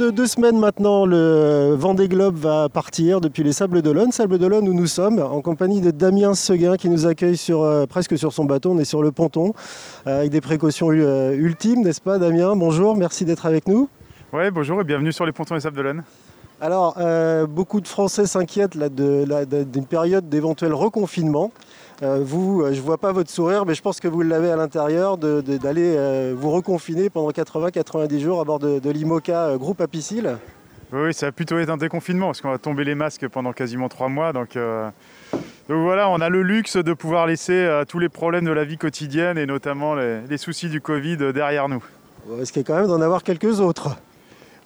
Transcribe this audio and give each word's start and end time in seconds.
de 0.00 0.08
deux 0.08 0.26
semaines 0.26 0.58
maintenant, 0.58 1.04
le 1.04 1.74
Vendée 1.78 2.08
Globe 2.08 2.34
va 2.34 2.70
partir 2.70 3.20
depuis 3.20 3.42
les 3.42 3.52
Sables 3.52 3.82
d'Olonne. 3.82 4.12
Sables 4.12 4.38
d'Olonne 4.38 4.66
où 4.66 4.72
nous 4.72 4.86
sommes, 4.86 5.18
en 5.18 5.42
compagnie 5.42 5.82
de 5.82 5.90
Damien 5.90 6.32
Seguin 6.32 6.76
qui 6.78 6.88
nous 6.88 7.06
accueille 7.06 7.36
sur, 7.36 7.62
euh, 7.62 7.84
presque 7.84 8.16
sur 8.16 8.32
son 8.32 8.46
bateau. 8.46 8.70
On 8.70 8.78
est 8.78 8.86
sur 8.86 9.02
le 9.02 9.12
ponton, 9.12 9.52
euh, 10.06 10.20
avec 10.20 10.30
des 10.30 10.40
précautions 10.40 10.88
euh, 10.90 11.32
ultimes, 11.32 11.82
n'est-ce 11.82 12.00
pas 12.00 12.18
Damien? 12.18 12.56
Bonjour, 12.56 12.96
merci 12.96 13.26
d'être 13.26 13.44
avec 13.44 13.68
nous. 13.68 13.90
Oui, 14.32 14.50
bonjour 14.50 14.80
et 14.80 14.84
bienvenue 14.84 15.12
sur 15.12 15.26
les 15.26 15.32
pontons 15.32 15.54
des 15.54 15.60
Sables 15.60 15.76
d'Olonne. 15.76 16.02
Alors, 16.62 16.96
beaucoup 17.48 17.80
de 17.80 17.88
Français 17.88 18.26
s'inquiètent 18.26 18.76
d'une 18.76 19.86
période 19.86 20.28
d'éventuel 20.28 20.74
reconfinement. 20.74 21.52
Euh, 22.02 22.22
vous, 22.24 22.62
euh, 22.62 22.72
je 22.72 22.78
ne 22.78 22.84
vois 22.84 22.96
pas 22.96 23.12
votre 23.12 23.30
sourire, 23.30 23.66
mais 23.66 23.74
je 23.74 23.82
pense 23.82 24.00
que 24.00 24.08
vous 24.08 24.22
l'avez 24.22 24.50
à 24.50 24.56
l'intérieur 24.56 25.18
d'aller 25.18 25.94
euh, 25.96 26.34
vous 26.36 26.50
reconfiner 26.50 27.10
pendant 27.10 27.30
80-90 27.30 28.20
jours 28.20 28.40
à 28.40 28.44
bord 28.44 28.58
de, 28.58 28.90
l'IMOCA 28.90 29.56
groupe 29.58 29.80
Apicile. 29.82 30.38
Oui, 30.92 31.12
ça 31.12 31.26
a 31.26 31.32
plutôt 31.32 31.58
été 31.58 31.70
un 31.70 31.76
déconfinement 31.76 32.26
parce 32.26 32.40
qu'on 32.40 32.52
a 32.52 32.58
tombé 32.58 32.84
les 32.84 32.94
masques 32.94 33.28
pendant 33.28 33.52
quasiment 33.52 33.88
trois 33.88 34.08
mois. 34.08 34.32
Donc, 34.32 34.58
voilà, 35.68 36.08
on 36.08 36.20
a 36.20 36.28
le 36.28 36.42
luxe 36.42 36.76
de 36.76 36.92
pouvoir 36.94 37.28
laisser 37.28 37.82
tous 37.86 38.00
les 38.00 38.08
problèmes 38.08 38.44
de 38.44 38.50
la 38.50 38.64
vie 38.64 38.76
quotidienne 38.76 39.38
et 39.38 39.46
notamment 39.46 39.94
les, 39.94 40.38
soucis 40.38 40.68
du 40.68 40.80
Covid 40.80 41.32
derrière 41.32 41.68
nous. 41.68 41.84
Ce 42.42 42.50
qui 42.50 42.58
est 42.58 42.64
quand 42.64 42.74
même 42.74 42.88
d'en 42.88 43.00
avoir 43.00 43.22
quelques 43.22 43.60
autres. 43.60 43.96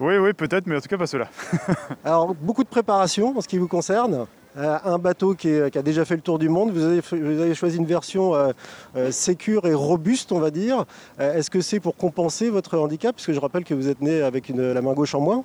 Oui, 0.00 0.16
oui, 0.16 0.32
peut-être, 0.32 0.66
mais 0.66 0.76
en 0.76 0.80
tout 0.80 0.88
cas 0.88 0.96
pas 0.96 1.06
cela. 1.06 1.28
Alors, 2.04 2.34
beaucoup 2.34 2.64
de 2.64 2.68
préparation 2.68 3.36
en 3.36 3.40
ce 3.42 3.48
qui 3.48 3.58
vous 3.58 3.68
concerne. 3.68 4.26
Euh, 4.56 4.78
un 4.84 4.98
bateau 4.98 5.34
qui, 5.34 5.52
a 5.52 5.82
déjà 5.82 6.04
fait 6.04 6.14
le 6.14 6.20
tour 6.20 6.38
du 6.38 6.48
monde. 6.48 6.70
Vous 6.70 6.84
avez, 6.84 7.54
choisi 7.54 7.76
une 7.76 7.86
version 7.86 8.34
euh, 8.34 8.52
euh, 8.96 9.10
sécure 9.10 9.66
et 9.66 9.74
robuste, 9.74 10.30
on 10.30 10.38
va 10.38 10.50
dire. 10.50 10.84
Est-ce 11.18 11.50
que 11.50 11.60
c'est 11.60 11.80
pour 11.80 11.96
compenser 11.96 12.50
votre 12.50 12.78
handicap? 12.78 13.16
Parce 13.16 13.26
que 13.26 13.32
je 13.32 13.40
rappelle 13.40 13.64
que 13.64 13.74
vous 13.74 13.88
êtes 13.88 14.00
né 14.00 14.22
avec 14.22 14.48
la 14.48 14.80
main 14.80 14.92
gauche 14.92 15.14
en 15.14 15.20
moins. 15.20 15.44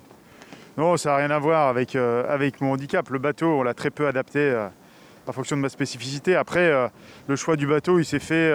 Non, 0.76 0.96
ça 0.96 1.10
n'a 1.10 1.16
rien 1.16 1.30
à 1.30 1.38
voir 1.38 1.68
avec, 1.68 1.94
mon 2.60 2.72
handicap. 2.72 3.08
Le 3.10 3.18
bateau, 3.18 3.46
on 3.46 3.62
l'a 3.62 3.74
très 3.74 3.90
peu 3.90 4.06
adapté 4.06 4.56
en 5.26 5.32
fonction 5.32 5.56
de 5.56 5.62
ma 5.62 5.68
spécificité. 5.68 6.36
Après, 6.36 6.72
le 7.26 7.36
choix 7.36 7.56
du 7.56 7.66
bateau, 7.66 7.98
il 7.98 8.04
s'est 8.04 8.20
fait, 8.20 8.52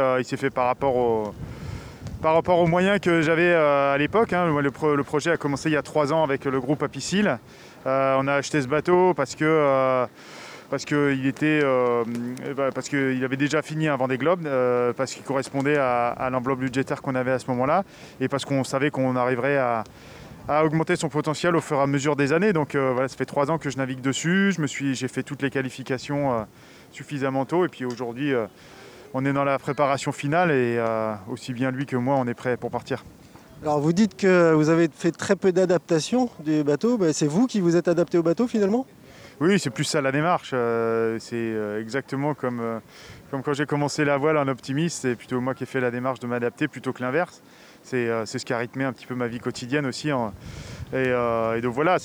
par 0.53 0.67
rapport 0.67 0.95
aux 0.95 2.67
moyens 2.67 2.99
que 3.01 3.21
j'avais 3.21 3.53
à 3.53 3.97
l'époque. 3.97 4.31
Hein. 4.31 4.45
Le, 4.61 5.03
projet 5.03 5.31
a 5.31 5.37
commencé 5.37 5.69
il 5.69 5.73
y 5.73 5.77
a 5.77 5.81
trois 5.81 6.13
ans 6.13 6.23
avec 6.23 6.45
le 6.45 6.61
groupe 6.61 6.81
Apicil. 6.81 7.37
on 7.85 8.27
a 8.27 8.33
acheté 8.33 8.61
ce 8.61 8.67
bateau 8.67 9.13
parce 9.13 9.35
que 9.35 10.07
parce 10.69 10.85
qu'il 10.85 11.25
était, 11.25 11.61
euh, 11.63 12.03
bah, 12.55 12.69
parce 12.73 12.89
qu'il 12.89 13.23
avait 13.23 13.37
déjà 13.37 13.61
fini 13.61 13.87
un 13.87 13.95
Vendée 13.95 14.17
Globe, 14.17 14.45
euh, 14.45 14.93
parce 14.93 15.13
qu'il 15.13 15.23
correspondait 15.23 15.77
à, 15.77 16.29
l'enveloppe 16.31 16.59
budgétaire 16.59 17.01
qu'on 17.01 17.15
avait 17.15 17.31
à 17.31 17.39
ce 17.39 17.47
moment-là, 17.51 17.83
et 18.19 18.27
parce 18.27 18.45
qu'on 18.45 18.63
savait 18.63 18.89
qu'on 18.89 19.15
arriverait 19.15 19.57
à, 19.57 19.83
augmenter 20.63 20.95
son 20.95 21.09
potentiel 21.09 21.55
au 21.55 21.61
fur 21.61 21.77
et 21.77 21.81
à 21.81 21.87
mesure 21.87 22.15
des 22.15 22.31
années. 22.31 22.53
Donc 22.53 22.75
euh, 22.75 22.91
voilà, 22.93 23.07
ça 23.07 23.17
fait 23.17 23.25
trois 23.25 23.49
ans 23.49 23.57
que 23.57 23.69
je 23.69 23.77
navigue 23.77 24.01
dessus. 24.01 24.51
Je 24.51 24.61
me 24.61 24.67
suis, 24.67 24.93
j'ai 24.93 25.07
fait 25.07 25.23
toutes 25.23 25.41
les 25.41 25.49
qualifications 25.49 26.45
suffisamment 26.91 27.45
tôt, 27.45 27.65
et 27.65 27.67
puis 27.67 27.85
aujourd'hui, 27.85 28.33
on 29.13 29.25
est 29.25 29.33
dans 29.33 29.43
la 29.43 29.57
préparation 29.59 30.11
finale, 30.11 30.51
et 30.51 30.79
aussi 31.27 31.53
bien 31.53 31.71
lui 31.71 31.85
que 31.85 31.95
moi, 31.95 32.15
on 32.15 32.27
est 32.27 32.33
prêt 32.33 32.57
pour 32.57 32.71
partir. 32.71 33.03
Alors 33.63 33.79
vous 33.79 33.93
dites 33.93 34.17
que 34.17 34.53
vous 34.53 34.69
avez 34.69 34.89
fait 34.93 35.11
très 35.11 35.35
peu 35.35 35.51
d'adaptation 35.51 36.29
du 36.43 36.63
bateau. 36.63 36.97
Ben, 36.97 37.13
c'est 37.13 37.25
vous 37.25 37.47
qui 37.47 37.61
vous 37.61 37.75
êtes 37.75 37.87
adapté 37.87 38.17
au 38.17 38.23
bateau 38.23 38.47
finalement? 38.47 38.85
Oui, 39.41 39.59
c'est 39.59 39.69
plus 39.69 39.83
ça 39.83 40.01
la 40.01 40.11
démarche. 40.11 40.51
Euh, 40.53 41.17
c'est 41.19 41.35
euh, 41.35 41.81
exactement 41.81 42.33
comme, 42.33 42.61
euh, 42.61 42.79
comme 43.31 43.43
quand 43.43 43.53
j'ai 43.53 43.65
commencé 43.65 44.05
la 44.05 44.17
voile 44.17 44.37
en 44.37 44.47
optimiste, 44.47 45.01
c'est 45.01 45.15
plutôt 45.15 45.41
moi 45.41 45.53
qui 45.53 45.63
ai 45.63 45.65
fait 45.65 45.81
la 45.81 45.91
démarche 45.91 46.19
de 46.19 46.27
m'adapter 46.27 46.67
plutôt 46.67 46.93
que 46.93 47.01
l'inverse. 47.01 47.41
C'est 47.83 48.25
ce 48.25 48.43
qui 48.45 48.51
a 48.51 48.57
rythmé 48.57 48.83
un 48.83 48.93
petit 48.93 49.05
peu 49.05 49.13
ma 49.13 49.27
vie 49.27 49.39
quotidienne 49.39 49.85
aussi. 49.85 50.09
Et, 50.09 51.11
donc 51.61 51.73
voilà, 51.75 51.97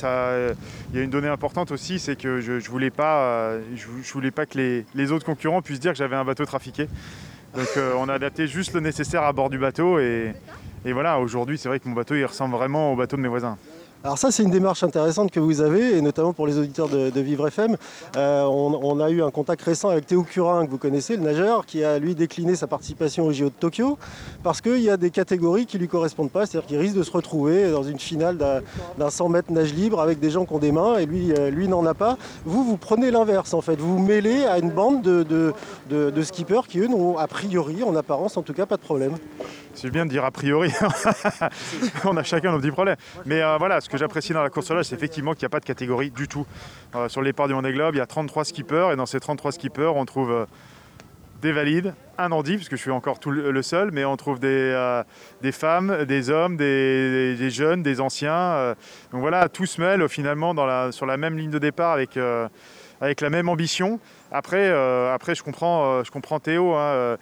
il 0.93 0.97
y 0.97 1.01
a 1.01 1.03
une 1.03 1.09
donnée 1.09 1.29
importante 1.29 1.71
aussi, 1.71 1.99
c'est 1.99 2.17
que 2.17 2.43
je 2.43 2.53
ne 2.53 2.61
voulais, 2.69 2.91
pas, 2.91 3.53
je, 3.75 4.13
voulais 4.13 4.31
pas 4.31 4.45
que 4.45 4.59
les, 4.59 4.85
les, 4.95 5.11
autres 5.11 5.25
concurrents 5.25 5.63
puissent 5.63 5.81
dire 5.81 5.93
que 5.93 5.99
j'avais 5.99 6.17
un 6.17 6.25
bateau 6.27 6.45
trafiqué. 6.45 6.87
Donc 7.57 7.69
on 7.97 8.11
a 8.11 8.13
adapté 8.13 8.47
juste 8.47 8.75
le 8.75 8.81
nécessaire 8.81 9.23
à 9.23 9.33
bord 9.33 9.49
du 9.49 9.57
bateau. 9.57 9.99
Et, 9.99 10.35
et 10.85 10.93
voilà, 10.93 11.19
aujourd'hui 11.19 11.57
c'est 11.57 11.71
vrai 11.71 11.81
que 11.81 11.89
mon 11.89 11.95
bateau 11.95 12.15
il 12.15 12.27
ressemble 12.27 12.55
vraiment 12.57 12.93
au 12.93 12.97
bateau 12.97 13.17
de 13.17 13.23
mes 13.23 13.29
voisins. 13.29 13.57
Alors 14.03 14.17
ça, 14.17 14.31
c'est 14.31 14.43
une 14.43 14.51
démarche 14.51 14.83
intéressante 14.83 15.31
que 15.31 15.41
vous 15.41 15.61
avez, 15.61 15.99
et 15.99 16.01
notamment 16.01 16.33
pour 16.33 16.47
les 16.47 16.57
auditeurs 16.57 16.89
de, 16.89 17.21
Vivre 17.21 17.49
FM. 17.49 17.77
Euh, 18.17 18.45
on, 18.45 18.99
a 18.99 19.11
eu 19.11 19.23
un 19.23 19.31
contact 19.31 19.61
récent 19.61 19.91
avec 19.91 20.07
Théo 20.07 20.23
Curin, 20.23 20.65
que 20.65 20.71
vous 20.71 20.79
connaissez, 20.79 21.17
le 21.17 21.23
nageur, 21.23 21.67
qui 21.67 21.85
a 21.85 21.99
lui 21.99 22.15
décliné 22.15 22.57
sa 22.57 22.67
participation 22.67 23.27
au 23.27 23.33
JO 23.33 23.47
de 23.47 23.51
Tokyo, 23.51 23.99
parce 24.43 24.63
qu'il 24.63 24.81
y 24.81 24.89
a 24.89 24.97
des 24.97 25.11
catégories 25.11 25.67
qui 25.67 25.77
ne 25.77 25.83
lui 25.83 25.89
correspondent 25.89 26.31
pas, 26.31 26.47
c'est-à-dire 26.47 26.67
qu'il 26.67 26.79
risque 26.79 26.97
de 26.97 27.03
se 27.03 27.11
retrouver 27.11 27.71
dans 27.71 27.83
une 27.83 27.99
finale 27.99 28.39
d'un 28.39 29.11
100 29.11 29.29
mètres 29.29 29.53
nage 29.53 29.75
libre 29.75 30.01
avec 30.01 30.19
des 30.19 30.31
gens 30.31 30.47
qui 30.47 30.55
ont 30.55 30.59
des 30.59 30.73
mains, 30.73 30.97
et 30.97 31.05
lui, 31.05 31.33
euh, 31.33 31.51
lui 31.51 31.69
n'en 31.69 31.85
a 31.85 31.93
pas. 31.93 32.17
Vous, 32.47 32.65
vous 32.65 32.79
prenez 32.79 33.11
l'inverse, 33.11 33.53
en 33.53 33.61
fait. 33.61 33.77
Vous 33.77 33.99
vous 33.99 34.03
mêlez 34.03 34.47
à 34.47 34.59
une 34.59 34.71
bande 34.71 35.03
de, 35.03 35.53
de 35.91 36.23
skippers 36.23 36.67
qui, 36.67 36.79
eux, 36.79 36.89
n'ont 36.89 37.19
a 37.19 37.27
priori, 37.27 37.83
en 37.83 37.95
apparence, 37.95 38.39
en 38.39 38.43
tout 38.43 38.55
cas, 38.55 38.65
pas 38.65 38.77
de 38.77 38.83
problème. 38.83 39.13
C'est 39.75 39.91
bien 39.91 40.05
de 40.05 40.11
dire 40.11 40.25
a 40.25 40.31
priori. 40.31 40.73
on 42.05 42.17
a 42.17 42.23
chacun 42.23 42.53
nos 42.53 42.59
petits 42.59 42.71
problèmes. 42.71 42.97
Mais 43.25 43.41
euh, 43.41 43.57
voilà, 43.59 43.81
ce 43.81 43.89
que 43.91 43.99
j'apprécie 43.99 44.33
dans 44.33 44.43
la 44.43 44.51
course 44.51 44.71
large, 44.71 44.87
c'est 44.87 44.95
effectivement 44.95 45.33
qu'il 45.33 45.43
n'y 45.43 45.47
a 45.47 45.51
pas 45.51 45.61
de 45.61 45.65
catégorie 45.65 46.11
du 46.11 46.29
tout. 46.29 46.47
Euh, 46.95 47.09
sur 47.09 47.21
le 47.21 47.27
départ 47.27 47.49
du 47.49 47.55
Vendée 47.55 47.73
Globe, 47.73 47.95
il 47.95 47.99
y 47.99 48.03
a 48.03 48.07
33 48.07 48.45
skippers 48.45 48.93
et 48.93 48.97
dans 48.97 49.07
ces 49.07 49.21
33 49.21 49.53
skippers, 49.53 49.93
on 49.97 50.05
trouve 50.05 50.31
euh, 50.31 50.47
des 51.43 51.53
valides, 51.53 51.95
un 52.19 52.33
handi, 52.33 52.57
puisque 52.57 52.77
je 52.77 52.81
suis 52.81 52.91
encore 52.91 53.19
tout 53.19 53.31
le 53.31 53.63
seul, 53.63 53.91
mais 53.93 54.05
on 54.05 54.17
trouve 54.17 54.41
des, 54.41 55.03
des 55.41 55.53
femmes, 55.53 56.05
des 56.05 56.29
hommes, 56.29 56.59
des, 56.59 57.51
jeunes, 57.51 57.83
des 57.83 58.03
anciens. 58.03 58.75
donc 59.11 59.23
voilà, 59.23 59.49
tout 59.49 59.65
se 59.65 59.81
mêle 59.81 60.07
finalement 60.11 60.55
sur 60.93 61.07
la 61.07 61.17
même 61.17 61.39
ligne 61.39 61.51
de 61.51 61.59
départ 61.59 61.93
avec, 61.93 62.17
la 62.17 63.31
même 63.31 63.49
ambition. 63.49 64.01
Après, 64.31 64.69
après 64.69 65.35
je, 65.35 65.43
comprends, 65.43 66.05
je 66.05 66.11
comprends 66.11 66.41
Théo. 66.41 66.75
Hein, 66.75 67.17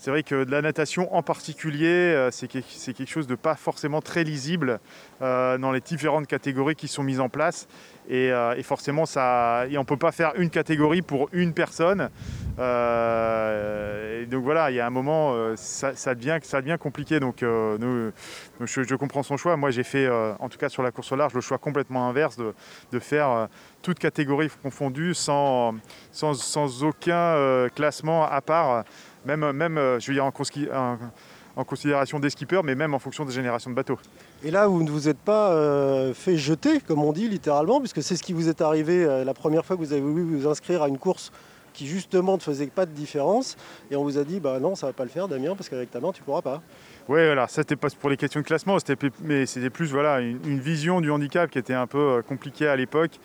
c'est 0.00 0.10
vrai 0.10 0.22
que 0.22 0.44
de 0.44 0.50
la 0.50 0.62
natation 0.62 1.14
en 1.14 1.22
particulier, 1.22 1.86
euh, 1.86 2.30
c'est 2.30 2.48
quelque 2.48 3.06
chose 3.06 3.26
de 3.26 3.34
pas 3.34 3.54
forcément 3.54 4.00
très 4.00 4.24
lisible 4.24 4.80
euh, 5.20 5.58
dans 5.58 5.72
les 5.72 5.82
différentes 5.82 6.26
catégories 6.26 6.74
qui 6.74 6.88
sont 6.88 7.02
mises 7.02 7.20
en 7.20 7.28
place. 7.28 7.68
Et, 8.08 8.32
euh, 8.32 8.60
forcément, 8.62 9.04
ça, 9.04 9.66
on 9.70 9.80
ne 9.80 9.84
peut 9.84 9.98
pas 9.98 10.10
faire 10.10 10.32
une 10.36 10.48
catégorie 10.48 11.02
pour 11.02 11.28
une 11.32 11.52
personne. 11.52 12.08
donc 12.56 14.42
voilà, 14.42 14.70
il 14.70 14.76
y 14.76 14.80
a 14.80 14.86
un 14.86 14.90
moment, 14.90 15.54
ça, 15.56 16.14
devient, 16.14 16.38
compliqué. 16.80 17.20
Donc 17.20 17.40
je, 17.42 18.94
comprends 18.94 19.22
son 19.22 19.36
choix. 19.36 19.58
Moi, 19.58 19.70
j'ai 19.70 19.84
fait, 19.84 20.08
en 20.08 20.48
tout 20.48 20.56
cas 20.56 20.70
sur 20.70 20.82
la 20.82 20.92
course 20.92 21.12
au 21.12 21.16
large, 21.16 21.34
le 21.34 21.42
choix 21.42 21.58
complètement 21.58 22.08
inverse 22.08 22.38
de, 22.38 22.98
faire 22.98 23.48
toute 23.82 23.98
catégorie 23.98 24.48
confondue 24.62 25.14
sans, 25.14 25.74
sans, 26.10 26.34
sans 26.34 26.84
aucun 26.84 27.68
classement 27.74 28.24
à 28.26 28.40
part 28.40 28.84
même, 29.24 29.52
même 29.52 29.78
euh, 29.78 30.00
je 30.00 30.06
veux 30.08 30.14
dire 30.14 30.24
en, 30.24 31.64
considération 31.64 32.18
des 32.18 32.30
skippers, 32.30 32.62
mais 32.64 32.74
même 32.74 32.94
en 32.94 32.98
fonction 32.98 33.24
des 33.24 33.32
générations 33.32 33.70
de 33.70 33.76
bateaux. 33.76 33.98
Et 34.42 34.50
là, 34.50 34.66
vous 34.66 34.82
ne 34.82 34.90
vous 34.90 35.08
êtes 35.08 35.18
pas 35.18 35.52
euh, 35.52 36.14
fait 36.14 36.36
jeter, 36.36 36.80
comme 36.80 37.02
on 37.02 37.12
dit 37.12 37.28
littéralement, 37.28 37.80
puisque 37.80 38.02
c'est 38.02 38.16
ce 38.16 38.22
qui 38.22 38.32
vous 38.32 38.48
est 38.48 38.60
arrivé 38.60 39.04
euh, 39.04 39.24
la 39.24 39.34
première 39.34 39.64
fois 39.64 39.76
que 39.76 39.82
vous 39.82 39.92
avez 39.92 40.00
voulu 40.00 40.22
vous 40.22 40.48
inscrire 40.48 40.82
à 40.82 40.88
une 40.88 40.98
course 40.98 41.32
qui 41.74 41.86
justement 41.86 42.34
ne 42.34 42.40
faisait 42.40 42.66
pas 42.66 42.84
de 42.84 42.90
différence, 42.90 43.56
et 43.90 43.96
on 43.96 44.02
vous 44.02 44.18
a 44.18 44.24
dit, 44.24 44.40
bah 44.40 44.58
non, 44.58 44.74
ça 44.74 44.86
va 44.86 44.92
pas 44.92 45.04
le 45.04 45.10
faire, 45.10 45.28
Damien, 45.28 45.54
parce 45.54 45.68
qu'avec 45.68 45.90
ta 45.90 46.00
main, 46.00 46.12
tu 46.12 46.22
pourras 46.22 46.42
pas. 46.42 46.62
Oui, 47.08 47.24
voilà, 47.24 47.46
ça 47.46 47.62
c'était 47.62 47.76
pas 47.76 47.88
pour 48.00 48.10
les 48.10 48.16
questions 48.16 48.40
de 48.40 48.46
classement, 48.46 48.76
mais 49.22 49.46
c'était 49.46 49.70
plus 49.70 49.90
voilà 49.90 50.20
une, 50.20 50.58
vision 50.58 51.00
du 51.00 51.10
handicap 51.10 51.48
qui 51.48 51.58
était 51.58 51.74
un 51.74 51.86
peu 51.86 52.22
compliquée 52.26 52.66
à 52.66 52.74
l'époque, 52.74 53.20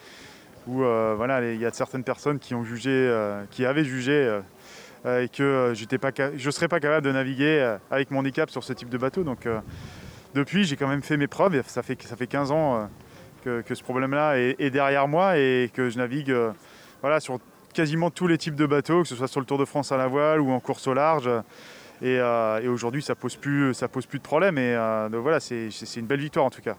où 0.68 0.78
voilà, 0.78 1.54
il 1.54 1.60
y 1.60 1.66
a 1.66 1.72
certaines 1.72 2.04
personnes 2.04 2.38
qui 2.38 2.54
ont 2.54 2.64
jugé, 2.64 3.12
qui 3.50 3.66
avaient 3.66 3.84
jugé 3.84 4.14
euh, 4.14 4.42
et 5.06 5.30
que 5.30 5.44
euh, 5.44 5.74
je 5.76 5.86
ne 6.46 6.52
serais 6.52 6.68
pas 6.68 6.80
capable 6.80 7.06
de 7.06 7.12
naviguer 7.12 7.60
euh, 7.60 7.78
avec 7.92 8.10
mon 8.12 8.20
handicap 8.20 8.50
sur 8.50 8.64
ce 8.64 8.74
type 8.74 8.90
de 8.90 8.98
bateau. 8.98 9.24
Donc 9.24 9.48
depuis, 10.34 10.64
j'ai 10.64 10.76
quand 10.76 10.88
même 10.88 11.04
fait 11.04 11.18
mes 11.18 11.28
preuves. 11.28 11.62
Ça 11.68 11.84
fait, 11.84 12.02
ça 12.04 12.16
fait 12.16 12.28
15 12.28 12.52
ans 12.52 12.90
que, 13.44 13.64
ce 13.74 13.84
problème-là 13.84 14.38
est, 14.38 14.70
derrière 14.70 15.08
moi 15.08 15.38
et 15.38 15.70
que 15.74 15.90
je 15.90 15.98
navigue 15.98 16.36
voilà, 17.02 17.20
sur 17.20 17.40
quasiment 17.74 18.10
tous 18.10 18.28
les 18.28 18.38
types 18.38 18.56
de 18.56 18.66
bateaux, 18.66 19.04
que 19.04 19.08
ce 19.08 19.16
soit 19.16 19.28
sur 19.28 19.40
le 19.40 19.46
Tour 19.46 19.58
de 19.58 19.66
France 19.66 19.92
à 19.92 19.98
la 19.98 20.08
voile 20.08 20.42
ou 20.42 20.52
en 20.52 20.60
course 20.60 20.88
au 20.88 20.94
large. 20.94 21.30
Et, 22.02 22.20
aujourd'hui, 22.68 23.02
ça 23.02 23.16
pose 23.16 23.36
pose 23.36 24.06
plus 24.06 24.20
de 24.20 24.24
problème. 24.24 24.58
Et 24.58 24.76
voilà, 25.14 25.40
c'est 25.40 25.70
une 25.96 26.08
belle 26.08 26.22
victoire 26.22 26.46
en 26.46 26.50
tout 26.50 26.62
cas. 26.62 26.76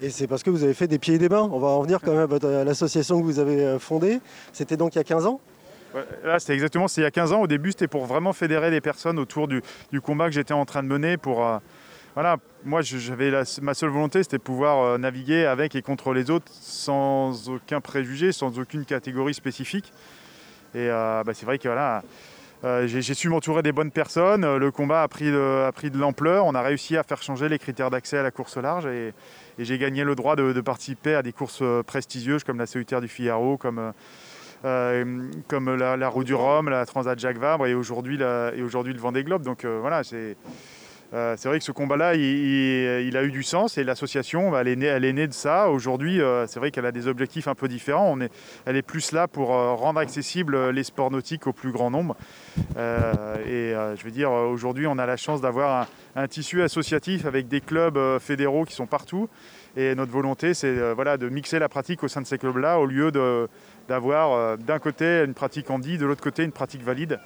Et 0.00 0.10
c'est 0.10 0.26
parce 0.26 0.42
que 0.42 0.50
vous 0.50 0.62
avez 0.62 0.74
fait 0.74 0.88
des 0.88 0.98
pieds 0.98 1.14
et 1.14 1.18
des 1.18 1.28
mains. 1.28 1.48
On 1.50 1.58
va 1.58 1.68
en 1.68 1.82
venir 1.82 2.00
quand 2.00 2.14
même 2.14 2.30
à 2.30 2.64
l'association 2.64 3.18
que 3.20 3.24
vous 3.24 3.38
avez 3.38 3.78
fondée. 3.78 4.20
C'était 4.52 4.76
donc 4.76 4.94
il 4.94 4.98
y 4.98 5.00
a 5.00 5.04
15 5.04 5.26
ans 5.26 5.40
Là, 6.24 6.38
c'était 6.40 6.54
exactement, 6.54 6.88
c'est 6.88 7.00
il 7.00 7.04
y 7.04 7.06
a 7.06 7.10
15 7.10 7.32
ans. 7.32 7.42
Au 7.42 7.46
début, 7.46 7.70
c'était 7.70 7.88
pour 7.88 8.06
vraiment 8.06 8.32
fédérer 8.32 8.70
les 8.70 8.80
personnes 8.80 9.18
autour 9.18 9.48
du, 9.48 9.62
combat 10.02 10.26
que 10.26 10.34
j'étais 10.34 10.54
en 10.54 10.64
train 10.64 10.82
de 10.82 10.88
mener. 10.88 11.16
Pour, 11.16 11.46
euh, 11.46 11.58
voilà, 12.14 12.38
moi, 12.64 12.80
j'avais 12.82 13.30
ma 13.62 13.74
seule 13.74 13.90
volonté, 13.90 14.22
c'était 14.22 14.38
de 14.38 14.42
pouvoir 14.42 14.82
euh, 14.82 14.98
naviguer 14.98 15.46
avec 15.46 15.76
et 15.76 15.82
contre 15.82 16.12
les 16.12 16.30
autres 16.30 16.50
sans 16.50 17.48
aucun 17.48 17.80
préjugé, 17.80 18.32
sans 18.32 18.58
aucune 18.58 18.84
catégorie 18.84 19.34
spécifique. 19.34 19.92
Et 20.74 20.90
euh, 20.90 21.22
bah, 21.24 21.32
c'est 21.34 21.46
vrai 21.46 21.58
que 21.58 21.68
voilà, 21.68 22.02
j'ai 22.86 23.14
su 23.14 23.28
m'entourer 23.28 23.62
des 23.62 23.72
bonnes 23.72 23.92
personnes. 23.92 24.56
Le 24.56 24.70
combat 24.72 25.02
a 25.02 25.08
pris, 25.08 25.30
de, 25.30 25.64
a 25.68 25.70
pris 25.70 25.90
de 25.90 25.98
l'ampleur. 25.98 26.44
On 26.46 26.54
a 26.56 26.62
réussi 26.62 26.96
à 26.96 27.04
faire 27.04 27.22
changer 27.22 27.48
les 27.48 27.60
critères 27.60 27.90
d'accès 27.90 28.18
à 28.18 28.22
la 28.22 28.32
course 28.32 28.56
large 28.56 28.86
et, 28.86 29.12
j'ai 29.56 29.78
gagné 29.78 30.02
le 30.02 30.16
droit 30.16 30.34
de, 30.34 30.60
participer 30.60 31.14
à 31.14 31.22
des 31.22 31.32
courses 31.32 31.62
prestigieuses 31.86 32.42
comme 32.42 32.58
la 32.58 32.66
solitaire 32.66 33.00
du 33.00 33.06
Figaro, 33.06 33.56
comme, 33.56 33.92
comme 35.48 35.74
la, 35.74 36.08
Roue 36.08 36.24
du 36.24 36.34
Rhum, 36.34 36.68
la 36.68 36.86
Transat 36.86 37.18
Jacques 37.18 37.38
Vabre 37.38 37.66
et 37.66 37.74
aujourd'hui 37.74 38.16
le 38.16 38.98
Vendée 38.98 39.24
Globe. 39.24 39.42
Donc 39.42 39.64
voilà, 39.64 40.02
c'est 40.02 40.36
euh, 41.14 41.36
c'est 41.38 41.48
vrai 41.48 41.58
que 41.60 41.64
ce 41.64 41.70
combat-là, 41.70 42.14
il, 42.16 43.16
a 43.16 43.22
eu 43.22 43.30
du 43.30 43.44
sens 43.44 43.78
et 43.78 43.84
l'association, 43.84 44.58
elle, 44.58 44.66
est 44.66 45.12
née, 45.12 45.26
de 45.28 45.32
ça. 45.32 45.70
Aujourd'hui, 45.70 46.20
euh, 46.20 46.46
c'est 46.48 46.58
vrai 46.58 46.72
qu'elle 46.72 46.86
a 46.86 46.92
des 46.92 47.06
objectifs 47.06 47.46
un 47.46 47.54
peu 47.54 47.68
différents. 47.68 48.18
elle 48.66 48.76
est 48.76 48.82
plus 48.82 49.12
là 49.12 49.28
pour 49.28 49.54
euh, 49.54 49.74
rendre 49.74 50.00
accessibles 50.00 50.70
les 50.70 50.82
sports 50.82 51.12
nautiques 51.12 51.46
au 51.46 51.52
plus 51.52 51.70
grand 51.70 51.90
nombre. 51.90 52.16
et 52.76 53.74
je 53.74 54.04
veux 54.04 54.10
dire, 54.10 54.32
aujourd'hui, 54.32 54.86
on 54.86 54.98
a 54.98 55.06
la 55.06 55.16
chance 55.16 55.40
d'avoir 55.40 55.86
un, 56.16 56.26
tissu 56.26 56.62
associatif 56.62 57.26
avec 57.26 57.46
des 57.46 57.60
clubs 57.60 57.98
fédéraux 58.18 58.64
qui 58.64 58.74
sont 58.74 58.86
partout. 58.86 59.28
Et 59.76 59.94
notre 59.94 60.12
volonté, 60.12 60.54
c'est 60.54 60.92
voilà, 60.94 61.16
de 61.16 61.28
mixer 61.28 61.58
la 61.58 61.68
pratique 61.68 62.02
au 62.02 62.08
sein 62.08 62.22
de 62.22 62.26
ces 62.26 62.38
clubs-là 62.38 62.78
au 62.78 62.86
lieu 62.86 63.12
d'avoir 63.88 64.58
d'un 64.58 64.78
côté 64.78 65.24
une 65.24 65.34
pratique 65.34 65.66
dit, 65.80 65.98
de 65.98 66.06
l'autre 66.06 66.22
côté 66.22 66.44
une 66.44 66.52
pratique 66.52 66.82
valide. 66.82 67.20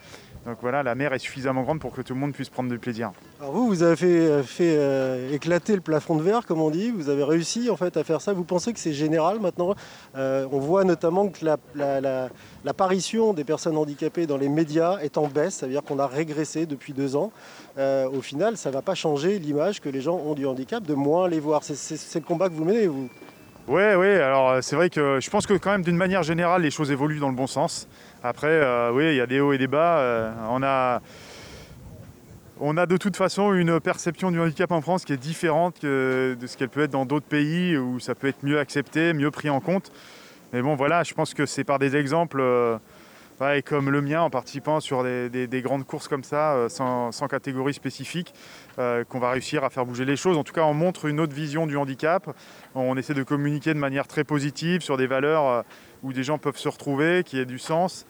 Donc 0.47 0.59
voilà, 0.63 0.83
la 0.83 0.95
mer 0.95 1.13
est 1.13 1.19
suffisamment 1.19 1.63
grande 1.63 1.81
pour 1.81 1.93
que 1.93 2.01
tout 2.01 2.15
le 2.15 2.21
monde 2.21 2.33
puisse 2.33 2.49
prendre 2.49 2.71
du 2.71 2.79
plaisir. 2.79 3.11
Vous, 3.41 3.67
vous 3.67 3.83
avez 3.83 3.97
fait, 3.97 4.43
fait 4.45 4.77
euh, 4.79 5.35
éclater 5.35 5.75
le 5.75 5.83
plafond 5.83 6.17
de 6.17 6.23
verre, 6.23 6.47
comme 6.47 6.63
on 6.63 6.71
dit. 6.71 6.91
Vous 6.91 7.11
avez 7.11 7.23
réussi 7.23 7.69
en 7.69 7.77
fait 7.77 7.97
à 7.99 8.05
faire 8.05 8.23
ça. 8.23 8.33
Vous 8.33 8.45
pensez 8.45 8.73
que 8.73 8.79
c'est 8.79 8.95
général 8.95 9.41
maintenant? 9.41 9.75
Euh, 10.17 10.47
On 10.51 10.59
voit 10.59 10.85
notamment 10.85 11.29
que 11.29 11.45
l'apparition 12.65 13.35
des 13.35 13.45
personnes 13.45 13.77
handicapées 13.77 14.27
dans 14.27 14.39
les 14.39 14.49
médias 14.49 14.99
est 15.01 15.19
en 15.19 15.27
baisse. 15.27 15.57
Ça 15.57 15.67
veut 15.67 15.73
dire 15.73 15.83
qu'on 15.83 15.99
a 15.99 16.07
régressé 16.07 16.65
depuis 16.65 16.95
deux 16.95 17.15
ans. 17.15 17.31
Euh, 17.77 18.09
au 18.09 18.23
final, 18.23 18.57
ça 18.57 18.71
ne 18.71 18.75
va 18.75 18.81
pas 18.81 18.95
changer 18.95 19.39
l'image 19.39 19.81
que 19.81 19.91
les 19.91 20.01
gens 20.01 20.17
ont 20.17 20.35
du 20.35 20.47
handicap, 20.47 20.83
de 20.83 20.95
moins 20.95 21.29
les 21.29 21.41
voir. 21.41 21.63
C'est 21.63 22.15
le 22.15 22.25
combat 22.25 22.49
que 22.49 22.55
vous 22.55 22.65
menez, 22.65 22.87
vous 22.87 23.11
oui, 23.69 23.83
oui, 23.97 24.09
alors 24.09 24.63
c'est 24.63 24.77
vrai 24.77 24.91
que 24.91 25.21
je 25.21 25.31
pense 25.31 25.47
que 25.47 25.55
quand 25.55 25.71
même 25.71 25.83
d'une 25.83 25.97
manière 25.97 26.23
générale 26.23 26.63
les 26.63 26.71
choses 26.71 26.91
évoluent 26.91 27.21
dans 27.21 27.29
le 27.29 27.37
bon 27.37 27.47
sens. 27.47 27.87
Après, 28.23 28.49
euh, 28.49 28.91
oui, 28.93 29.11
il 29.11 29.17
y 29.17 29.21
a 29.21 29.27
des 29.27 29.41
hauts 29.41 29.53
et 29.53 29.59
des 29.59 29.67
bas. 29.67 29.99
Euh, 29.99 30.33
on, 30.51 30.63
a, 30.63 31.01
on 32.61 32.77
a 32.77 32.87
de 32.87 32.97
toute 32.97 33.17
façon 33.17 33.53
une 33.53 33.79
perception 33.79 34.31
du 34.31 34.41
handicap 34.41 34.73
en 34.73 34.81
France 34.81 35.05
qui 35.05 35.13
est 35.13 35.19
différente 35.19 35.83
de 35.83 36.37
ce 36.47 36.57
qu'elle 36.57 36.71
peut 36.71 36.83
être 36.83 36.91
dans 36.91 37.07
d'autres 37.07 37.27
pays 37.27 37.77
où 37.77 38.01
ça 38.01 38.15
peut 38.15 38.27
être 38.29 38.43
mieux 38.43 38.59
accepté, 38.59 39.13
mieux 39.13 39.31
pris 39.31 39.51
en 39.51 39.61
compte. 39.61 39.93
Mais 40.53 40.63
bon, 40.63 40.75
voilà, 40.75 41.03
je 41.03 41.13
pense 41.13 41.35
que 41.35 41.45
c'est 41.45 41.65
par 41.65 41.79
des 41.79 41.95
exemples 41.95 42.41
euh, 42.41 42.79
comme 43.65 43.91
le 43.91 44.01
mien 44.03 44.23
en 44.23 44.31
participant 44.31 44.81
sur 44.81 45.05
des, 45.05 45.63
grandes 45.63 45.87
courses 45.87 46.09
comme 46.09 46.25
ça, 46.25 46.67
sans, 46.69 47.29
catégorie 47.29 47.75
spécifique, 47.75 48.35
qu'on 48.77 49.19
va 49.19 49.31
réussir 49.31 49.65
à 49.65 49.71
faire 49.71 49.87
bouger 49.87 50.05
les 50.05 50.17
choses. 50.17 50.37
En 50.37 50.45
tout 50.45 50.53
cas, 50.53 50.63
on 50.63 50.75
montre 50.75 51.07
une 51.07 51.21
autre 51.21 51.35
vision 51.35 51.67
du 51.67 51.77
handicap. 51.77 52.29
On 52.75 52.97
essaie 52.97 53.15
de 53.15 53.23
communiquer 53.23 53.75
de 53.75 53.79
manière 53.79 54.07
très 54.07 54.25
positive 54.25 54.81
sur 54.81 54.97
des 54.97 55.07
valeurs 55.07 55.65
où 56.03 56.13
des 56.13 56.23
gens 56.23 56.39
peuvent 56.39 56.59
se 56.59 56.69
retrouver, 56.69 57.23
qui 57.25 57.39
ait 57.39 57.47
du 57.47 57.59
sens. 57.59 58.07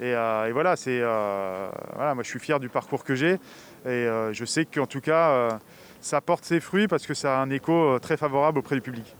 Et, 0.00 0.14
euh, 0.16 0.50
voilà, 0.52 0.74
euh, 0.88 1.70
voilà, 1.94 2.14
moi 2.14 2.24
je 2.24 2.28
suis 2.28 2.40
fier 2.40 2.58
du 2.58 2.68
parcours 2.68 3.04
que 3.04 3.14
j'ai 3.14 3.34
et 3.34 3.88
euh, 3.88 4.32
je 4.32 4.44
sais 4.44 4.64
qu'en 4.64 4.86
tout 4.86 5.00
cas 5.00 5.60
ça 6.00 6.20
porte 6.20 6.44
ses 6.44 6.58
fruits 6.58 6.88
parce 6.88 7.06
que 7.06 7.14
ça 7.14 7.38
a 7.38 7.42
un 7.42 7.50
écho 7.50 7.98
très 8.00 8.16
favorable 8.16 8.58
auprès 8.58 8.74
du 8.74 8.82
public. 8.82 9.14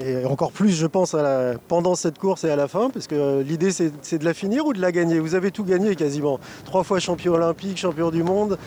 Et 0.00 0.24
encore 0.24 0.52
plus, 0.52 0.70
je 0.70 0.86
pense, 0.86 1.14
pendant 1.68 1.94
cette 1.94 2.18
course 2.18 2.44
et 2.44 2.50
à 2.50 2.56
la 2.56 2.66
fin, 2.66 2.90
parce 2.90 3.06
que 3.06 3.42
l'idée, 3.42 3.70
c'est 3.70 4.18
de 4.18 4.24
la 4.24 4.34
finir 4.34 4.66
ou 4.66 4.72
de 4.72 4.80
la 4.80 4.90
gagner? 4.90 5.20
Vous 5.20 5.34
avez 5.34 5.50
tout 5.50 5.64
gagné 5.64 5.94
quasiment. 5.96 6.40
Trois 6.64 6.82
fois 6.82 6.98
champion 6.98 7.34
olympique, 7.34 7.76
champion 7.76 8.10
du 8.10 8.22
monde, 8.22 8.58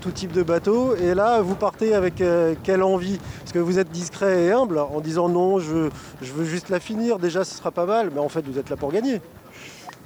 tout 0.00 0.10
type 0.10 0.32
de 0.32 0.42
bateau. 0.42 0.96
Et 0.96 1.14
là, 1.14 1.42
vous 1.42 1.54
partez 1.54 1.94
avec 1.94 2.22
quelle 2.62 2.82
envie? 2.82 3.18
Parce 3.40 3.52
que 3.52 3.58
vous 3.58 3.78
êtes 3.78 3.90
discret 3.90 4.44
et 4.44 4.52
humble 4.52 4.78
en 4.78 5.00
disant 5.00 5.28
non, 5.28 5.58
je, 5.58 5.90
je 6.22 6.32
veux 6.32 6.44
juste 6.44 6.70
la 6.70 6.80
finir. 6.80 7.18
Déjà, 7.18 7.44
ce 7.44 7.54
sera 7.54 7.70
pas 7.70 7.86
mal, 7.86 8.10
mais 8.12 8.20
en 8.20 8.28
fait, 8.28 8.44
vous 8.46 8.58
êtes 8.58 8.70
là 8.70 8.76
pour 8.76 8.92
gagner 8.92 9.20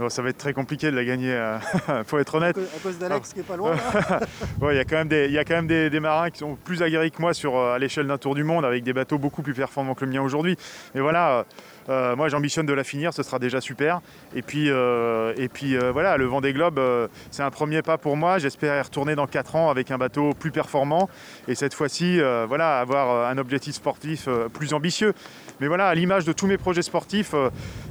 ça 0.09 0.23
va 0.23 0.29
être 0.29 0.39
très 0.39 0.53
compliqué 0.53 0.91
de 0.91 0.97
la 0.97 1.05
gagner, 1.05 1.29
il 1.29 1.33
euh, 1.33 2.05
faut 2.07 2.19
être 2.19 2.35
honnête. 2.35 2.57
À 2.59 2.79
cause 2.81 2.99
d'Alex 2.99 3.33
qui 3.33 3.41
est 3.41 3.43
pas 3.43 3.57
loin. 3.57 3.75
Il 4.63 4.77
y 4.77 4.79
a 4.79 4.85
quand 4.85 4.97
même, 4.97 5.09
des, 5.09 5.29
y 5.29 5.39
a 5.39 5.45
quand 5.45 5.55
même 5.55 5.67
des, 5.67 6.01
marins 6.01 6.31
qui 6.31 6.39
sont 6.39 6.57
plus 6.57 6.83
aguerris 6.83 7.11
que 7.11 7.21
moi 7.21 7.33
sur, 7.33 7.57
euh, 7.57 7.75
à 7.75 7.79
l'échelle 7.79 8.07
d'un 8.07 8.19
tour 8.19 8.35
du 8.35 8.45
monde 8.45 8.65
avec 8.65 8.85
des 8.85 8.93
bateaux 8.93 9.19
beaucoup 9.19 9.43
plus 9.43 9.55
performants 9.55 9.95
que 9.95 10.05
le 10.05 10.11
mien 10.11 10.21
aujourd'hui. 10.21 10.57
Mais 10.95 11.01
voilà, 11.01 11.45
euh, 11.89 12.17
moi 12.17 12.29
j'ambitionne 12.29 12.67
de 12.67 12.73
la 12.73 12.85
finir, 12.85 13.15
ce 13.15 13.23
sera 13.23 13.39
déjà 13.39 13.61
super. 13.61 14.01
Et 14.35 14.43
puis, 14.43 14.69
et 14.69 15.49
puis 15.49 15.77
voilà, 15.77 16.17
le 16.17 16.27
Vendée 16.27 16.53
Globe, 16.53 16.81
c'est 17.31 17.43
un 17.43 17.51
premier 17.51 17.83
pas 17.83 17.97
pour 17.97 18.17
moi. 18.17 18.39
J'espère 18.39 18.77
y 18.77 18.81
retourner 18.81 19.15
dans 19.15 19.27
4 19.27 19.57
ans 19.57 19.71
avec 19.71 19.91
un 19.91 19.99
bateau 19.99 20.33
plus 20.39 20.51
performant. 20.51 21.09
Et 21.49 21.55
cette 21.55 21.75
fois-ci, 21.75 22.21
voilà, 22.49 22.79
avoir 22.79 23.29
un 23.29 23.39
objectif 23.39 23.77
sportif 23.77 24.29
plus 24.53 24.75
ambitieux. 24.75 25.15
Mais 25.61 25.69
voilà, 25.69 25.89
à 25.89 25.95
l'image 25.95 26.25
de 26.25 26.33
tous 26.33 26.47
mes 26.47 26.59
projets 26.59 26.83
sportifs, 26.83 27.35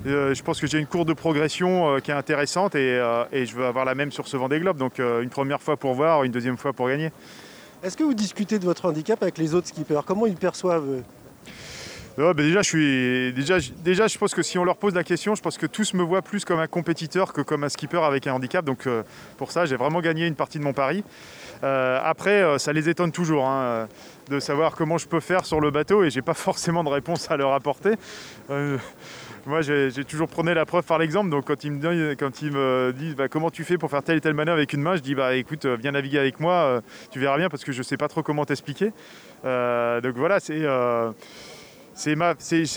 je 0.06 0.42
pense 0.44 0.60
que 0.60 0.68
j'ai 0.68 0.78
une 0.78 0.88
courbe 0.88 1.08
de 1.08 1.14
progression 1.14 1.95
qui 2.00 2.12
est 2.12 2.16
intéressante 2.16 2.76
euh, 2.76 3.26
et, 3.32 3.46
je 3.46 3.56
veux 3.56 3.66
avoir 3.66 3.86
la 3.86 3.96
même 3.96 4.12
sur 4.12 4.28
ce 4.28 4.38
Vendée 4.38 4.60
Globe. 4.60 4.78
Donc 4.78 5.00
euh, 5.00 5.22
une 5.22 5.30
première 5.30 5.62
fois 5.62 5.78
pour 5.78 5.94
voir, 5.94 6.24
une 6.24 6.32
deuxième 6.32 6.58
fois 6.58 6.74
pour 6.74 6.88
gagner. 6.88 7.12
Est-ce 7.84 7.98
que 7.98 8.04
vous 8.04 8.14
discutez 8.14 8.60
de 8.60 8.66
votre 8.66 8.86
handicap 8.86 9.22
avec 9.22 9.38
les 9.38 9.54
autres 9.54 9.68
skippers? 9.68 10.02
Comment 10.06 10.26
ils 10.26 10.36
perçoivent 10.36 11.04
bah, 12.18 12.34
déjà, 12.34 12.62
je 12.62 12.70
suis... 12.70 13.34
déjà, 13.34 13.58
déjà, 13.84 14.08
je 14.08 14.18
pense 14.18 14.34
que 14.34 14.42
si 14.42 14.58
on 14.58 14.64
leur 14.64 14.78
pose 14.78 14.96
la 14.96 15.04
question, 15.04 15.36
je 15.36 15.42
pense 15.42 15.58
que 15.58 15.66
tous 15.66 15.94
me 15.94 16.02
voient 16.02 16.22
plus 16.22 16.46
comme 16.46 16.60
un 16.60 16.68
compétiteur 16.68 17.34
que 17.34 17.42
comme 17.42 17.66
un 17.66 17.70
skipper 17.70 18.02
avec 18.02 18.26
un 18.26 18.34
handicap. 18.34 18.64
Donc 18.64 18.88
euh, 18.88 19.04
pour 19.38 19.52
ça, 19.52 19.66
j'ai 19.66 19.76
vraiment 19.76 20.00
gagné 20.00 20.26
une 20.26 20.36
partie 20.36 20.58
de 20.58 20.64
mon 20.64 20.72
pari. 20.72 21.04
après, 21.62 22.58
ça 22.58 22.72
les 22.72 22.88
étonne 22.88 23.12
toujours 23.12 23.46
hein, 23.46 23.88
de 24.30 24.40
savoir 24.40 24.76
comment 24.76 24.98
je 24.98 25.08
peux 25.08 25.20
faire 25.20 25.46
sur 25.46 25.60
le 25.60 25.72
bateau 25.72 26.04
et 26.04 26.10
j'ai 26.10 26.22
pas 26.22 26.34
forcément 26.48 26.84
de 26.84 26.90
réponse 26.90 27.30
à 27.30 27.38
leur 27.38 27.54
apporter. 27.54 27.96
Moi, 29.46 29.62
j'ai 29.62 30.04
toujours 30.06 30.28
prôné 30.28 30.56
la 30.56 30.66
preuve 30.66 30.84
par 30.86 30.98
l'exemple. 30.98 31.30
Donc, 31.30 31.46
quand 31.46 31.64
ils 31.64 31.72
me, 31.72 32.92
disent 32.94 33.16
bah, 33.16 33.28
comment 33.28 33.52
tu 33.52 33.64
fais 33.64 33.78
pour 33.78 33.92
faire 33.92 34.02
telle 34.02 34.18
et 34.18 34.22
telle 34.22 34.34
manœuvre 34.34 34.58
avec 34.58 34.74
une 34.74 34.82
main, 34.82 34.96
je 34.96 35.02
dis 35.02 35.14
bah 35.14 35.36
écoute, 35.36 35.66
euh, 35.66 35.78
viens 35.80 35.92
naviguer 35.92 36.18
avec 36.18 36.40
moi, 36.40 36.54
euh, 36.54 36.82
tu 37.12 37.20
verras 37.20 37.38
bien 37.38 37.48
parce 37.48 37.64
que 37.64 37.72
je 37.72 37.78
ne 37.78 37.84
sais 37.84 37.98
pas 37.98 38.08
trop 38.08 38.24
comment 38.24 38.44
t'expliquer. 38.44 38.92
Euh, 39.46 40.02
donc 40.02 40.16
voilà, 40.16 40.40
c'est 40.40 40.64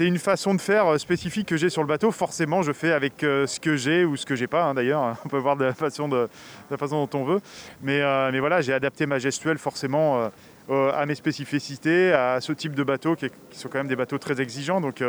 une 0.06 0.18
façon 0.18 0.54
de 0.54 0.60
faire 0.60 1.00
spécifique 1.00 1.48
que 1.48 1.56
j'ai 1.56 1.70
sur 1.70 1.80
le 1.80 1.88
bateau. 1.88 2.10
Forcément, 2.10 2.60
je 2.60 2.72
fais 2.72 2.92
avec 2.92 3.14
ce 3.20 3.58
que 3.60 3.76
j'ai 3.76 4.04
ou 4.04 4.18
ce 4.18 4.26
que 4.26 4.36
j'ai 4.36 4.46
pas. 4.46 4.64
Hein, 4.64 4.74
d'ailleurs, 4.74 5.16
on 5.24 5.28
peut 5.30 5.38
voir 5.38 5.56
de 5.56 5.64
la 5.64 5.72
façon, 5.72 6.06
de, 6.06 6.28
la 6.70 6.76
façon 6.76 7.06
dont 7.06 7.18
on 7.18 7.24
veut. 7.24 7.40
Mais, 7.82 8.02
mais 8.30 8.40
voilà, 8.40 8.60
j'ai 8.60 8.74
adapté 8.74 9.06
ma 9.06 9.18
gestuelle 9.18 9.56
forcément 9.56 10.30
à 10.68 11.06
mes 11.06 11.14
spécificités, 11.14 12.12
à 12.12 12.42
ce 12.42 12.52
type 12.52 12.74
de 12.74 12.82
bateaux 12.82 13.16
qui, 13.16 13.30
sont 13.52 13.70
quand 13.70 13.78
même 13.78 13.88
des 13.88 13.96
bateaux 13.96 14.18
très 14.18 14.38
exigeants. 14.42 14.82
Donc 14.82 15.02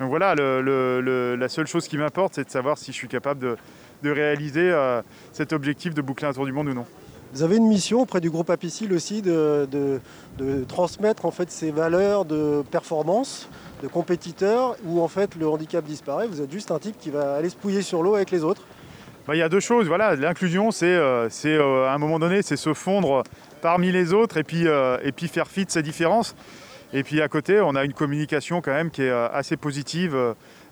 donc 0.00 0.10
voilà, 0.10 0.34
la 0.36 1.48
seule 1.48 1.66
chose 1.66 1.88
qui 1.88 1.98
m'importe, 1.98 2.34
c'est 2.34 2.44
de 2.44 2.50
savoir 2.50 2.78
si 2.78 2.92
je 2.92 2.96
suis 2.96 3.08
capable 3.08 3.56
de, 4.02 4.10
réaliser 4.10 4.70
euh, 4.70 5.02
cet 5.32 5.52
objectif 5.52 5.92
de 5.92 6.00
boucler 6.00 6.28
un 6.28 6.32
tour 6.32 6.46
du 6.46 6.52
monde 6.52 6.68
ou 6.68 6.74
non. 6.74 6.86
Vous 7.32 7.42
avez 7.42 7.56
une 7.56 7.66
mission 7.66 8.00
auprès 8.00 8.20
du 8.20 8.30
groupe 8.30 8.48
Apicil 8.48 8.92
aussi 8.92 9.22
de, 9.22 9.68
transmettre 10.68 11.26
en 11.26 11.30
fait 11.30 11.50
ces 11.50 11.72
valeurs 11.72 12.24
de 12.24 12.62
performance, 12.70 13.50
de 13.82 13.88
compétiteur, 13.88 14.76
où 14.84 15.02
en 15.02 15.08
fait 15.08 15.34
le 15.34 15.48
handicap 15.48 15.84
disparaît. 15.84 16.28
Vous 16.28 16.40
êtes 16.40 16.52
juste 16.52 16.70
un 16.70 16.78
type 16.78 16.96
qui 16.98 17.10
va 17.10 17.34
aller 17.34 17.50
se 17.50 17.56
pouiller 17.56 17.82
sur 17.82 18.02
l'eau 18.02 18.14
avec 18.14 18.30
les 18.30 18.44
autres. 18.44 18.62
Bah, 19.26 19.34
il 19.34 19.40
y 19.40 19.42
a 19.42 19.48
deux 19.48 19.60
choses. 19.60 19.88
Voilà, 19.88 20.14
l'inclusion, 20.14 20.70
c'est 20.70 20.86
euh, 20.86 21.28
euh, 21.44 21.86
à 21.86 21.92
un 21.92 21.98
moment 21.98 22.20
donné, 22.20 22.40
c'est 22.42 22.56
se 22.56 22.72
fondre 22.72 23.24
parmi 23.60 23.90
les 23.90 24.14
autres 24.14 24.36
et 24.36 24.44
puis, 24.44 24.64
et 25.02 25.12
puis 25.12 25.26
faire 25.26 25.48
fi 25.48 25.64
de 25.64 25.70
ces 25.70 25.82
différences. 25.82 26.36
Et 26.94 27.02
puis 27.02 27.20
à 27.20 27.28
côté, 27.28 27.60
on 27.60 27.74
a 27.74 27.84
une 27.84 27.92
communication 27.92 28.62
quand 28.62 28.72
même 28.72 28.90
qui 28.90 29.02
est 29.02 29.10
euh, 29.10 29.28
assez 29.28 29.58
positive 29.58 30.16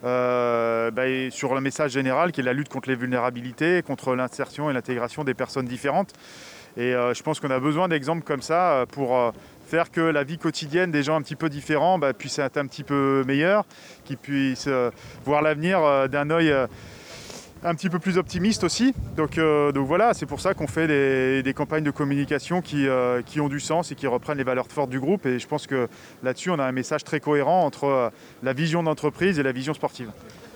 euh, 0.05 0.91
bah, 0.91 1.03
sur 1.31 1.55
le 1.55 1.61
message 1.61 1.91
général 1.93 2.33
qui 2.33 2.41
est 2.41 2.45
la 2.45 2.55
lutte 2.55 2.71
contre 2.71 2.89
les 2.89 2.97
vulnérabilités, 2.97 3.83
contre 3.83 4.15
l'insertion 4.15 4.71
et 4.71 4.73
l'intégration 4.73 5.25
des 5.25 5.35
personnes 5.35 5.67
différentes. 5.67 6.15
Et 6.79 6.95
euh, 6.95 7.13
je 7.13 7.23
pense 7.23 7.39
qu'on 7.39 7.51
a 7.51 7.61
besoin 7.61 7.89
d'exemples 7.89 8.25
comme 8.25 8.41
ça 8.41 8.87
pour 8.93 9.33
faire 9.67 9.91
que 9.91 10.01
la 10.01 10.25
vie 10.25 10.39
quotidienne 10.39 10.91
des 10.91 11.03
gens 11.03 11.17
un 11.17 11.23
petit 11.23 11.37
peu 11.37 11.51
différents 11.51 11.99
bah, 11.99 12.15
puisse 12.15 12.39
être 12.39 12.57
un 12.57 12.67
petit 12.67 12.85
peu 12.85 13.23
meilleure, 13.27 13.67
qu'ils 14.05 14.19
puissent 14.19 14.69
voir 15.25 15.43
l'avenir 15.43 16.09
d'un 16.09 16.31
œil 16.31 16.55
un 17.65 17.75
petit 17.75 17.89
peu 17.89 17.99
plus 17.99 18.19
optimiste 18.19 18.65
aussi. 18.65 18.95
Donc, 19.17 19.39
euh, 19.39 19.73
donc 19.73 19.87
voilà, 19.87 20.15
c'est 20.15 20.27
pour 20.27 20.41
ça 20.41 20.55
qu'on 20.55 20.67
fait 20.67 21.43
des, 21.43 21.55
campagnes 21.55 21.85
de 21.85 21.91
communication 21.91 22.63
euh, 22.75 23.23
qui, 23.23 23.41
ont 23.41 23.49
du 23.49 23.61
sens 23.61 23.91
et 23.93 23.95
qui 23.95 24.07
reprennent 24.07 24.39
les 24.39 24.45
valeurs 24.45 24.67
fortes 24.69 24.91
du 24.91 25.01
groupe. 25.01 25.27
Et 25.27 25.39
je 25.39 25.47
pense 25.47 25.67
que 25.67 25.89
là-dessus, 26.23 26.51
on 26.51 26.59
a 26.59 26.65
un 26.65 26.73
message 26.73 27.05
très 27.05 27.21
cohérent 27.21 27.65
entre 27.65 27.85
euh, 27.85 28.11
la 28.43 28.53
vision 28.53 28.83
d'entreprise 28.83 29.39
et 29.39 29.43
la 29.43 29.53
vision 29.53 29.75
sportive. 29.75 30.11